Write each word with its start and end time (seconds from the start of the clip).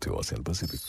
teu 0.00 0.14
Oceano 0.14 0.42
Pacífico. 0.42 0.84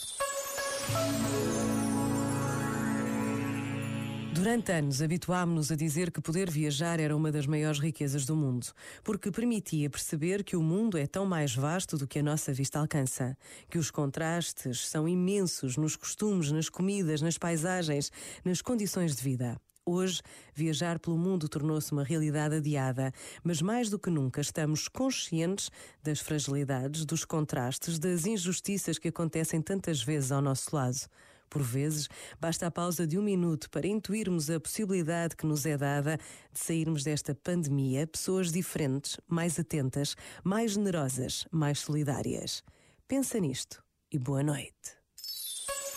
Durante 4.32 4.72
anos, 4.72 5.02
habituámos-nos 5.02 5.70
a 5.70 5.76
dizer 5.76 6.10
que 6.10 6.20
poder 6.20 6.50
viajar 6.50 6.98
era 6.98 7.14
uma 7.14 7.30
das 7.30 7.46
maiores 7.46 7.78
riquezas 7.78 8.24
do 8.24 8.34
mundo, 8.34 8.66
porque 9.04 9.30
permitia 9.30 9.90
perceber 9.90 10.42
que 10.42 10.56
o 10.56 10.62
mundo 10.62 10.96
é 10.96 11.06
tão 11.06 11.26
mais 11.26 11.54
vasto 11.54 11.98
do 11.98 12.08
que 12.08 12.18
a 12.18 12.22
nossa 12.22 12.52
vista 12.52 12.80
alcança, 12.80 13.36
que 13.70 13.78
os 13.78 13.90
contrastes 13.90 14.88
são 14.88 15.06
imensos 15.06 15.76
nos 15.76 15.94
costumes, 15.94 16.50
nas 16.50 16.68
comidas, 16.68 17.20
nas 17.20 17.36
paisagens, 17.36 18.10
nas 18.44 18.62
condições 18.62 19.14
de 19.14 19.22
vida. 19.22 19.60
Hoje, 19.84 20.22
viajar 20.54 21.00
pelo 21.00 21.18
mundo 21.18 21.48
tornou-se 21.48 21.90
uma 21.90 22.04
realidade 22.04 22.54
adiada, 22.54 23.12
mas 23.42 23.60
mais 23.60 23.90
do 23.90 23.98
que 23.98 24.10
nunca 24.10 24.40
estamos 24.40 24.86
conscientes 24.86 25.70
das 26.00 26.20
fragilidades, 26.20 27.04
dos 27.04 27.24
contrastes, 27.24 27.98
das 27.98 28.24
injustiças 28.24 28.96
que 28.96 29.08
acontecem 29.08 29.60
tantas 29.60 30.00
vezes 30.00 30.30
ao 30.30 30.40
nosso 30.40 30.74
lado. 30.74 31.08
Por 31.50 31.62
vezes, 31.62 32.08
basta 32.40 32.68
a 32.68 32.70
pausa 32.70 33.06
de 33.06 33.18
um 33.18 33.22
minuto 33.22 33.68
para 33.70 33.88
intuirmos 33.88 34.48
a 34.48 34.60
possibilidade 34.60 35.34
que 35.34 35.44
nos 35.44 35.66
é 35.66 35.76
dada 35.76 36.16
de 36.52 36.60
sairmos 36.60 37.02
desta 37.02 37.34
pandemia 37.34 38.06
pessoas 38.06 38.52
diferentes, 38.52 39.18
mais 39.26 39.58
atentas, 39.58 40.14
mais 40.44 40.72
generosas, 40.72 41.44
mais 41.50 41.80
solidárias. 41.80 42.62
Pensa 43.08 43.40
nisto 43.40 43.82
e 44.12 44.18
boa 44.18 44.44
noite. 44.44 45.01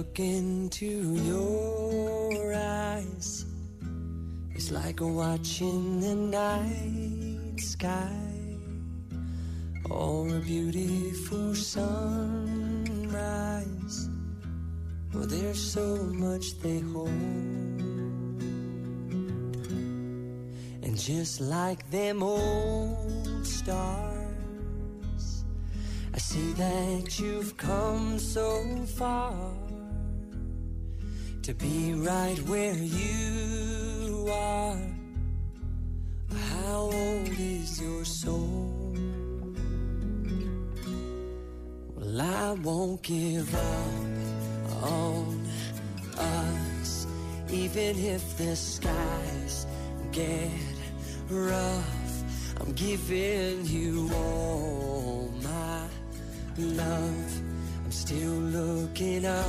Look 0.00 0.18
into 0.18 0.86
your 0.86 2.54
eyes, 2.54 3.44
it's 4.54 4.70
like 4.70 5.00
a 5.00 5.06
watching 5.06 6.00
the 6.00 6.14
night 6.14 7.60
sky 7.60 8.16
or 9.90 10.28
a 10.36 10.40
beautiful 10.40 11.54
sunrise. 11.54 12.88
Oh, 15.14 15.26
there's 15.26 15.72
so 15.72 15.96
much 15.96 16.58
they 16.60 16.80
hold. 16.80 17.08
And 20.82 20.96
just 20.98 21.40
like 21.40 21.90
them 21.90 22.22
old 22.22 23.46
stars, 23.46 24.16
I 24.18 24.29
see 26.20 26.52
that 26.52 27.18
you've 27.18 27.56
come 27.56 28.18
so 28.18 28.62
far 28.98 29.32
to 31.42 31.54
be 31.54 31.94
right 31.94 32.38
where 32.46 32.74
you 32.74 34.28
are. 34.30 34.78
How 36.50 36.76
old 36.76 37.28
is 37.28 37.80
your 37.80 38.04
soul? 38.04 38.94
Well, 41.96 42.20
I 42.20 42.52
won't 42.52 43.02
give 43.02 43.54
up 43.54 44.84
on 44.84 45.48
us, 46.18 47.06
even 47.50 47.98
if 47.98 48.36
the 48.36 48.54
skies 48.54 49.66
get 50.12 50.50
rough. 51.30 52.14
I'm 52.60 52.72
giving 52.72 53.64
you 53.64 54.10
all 54.14 54.79
love. 56.60 57.40
I'm 57.84 57.92
still 57.92 58.30
looking 58.30 59.24
up. 59.24 59.44